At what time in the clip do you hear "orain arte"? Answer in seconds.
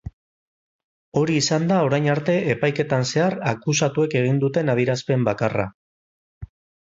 1.89-2.37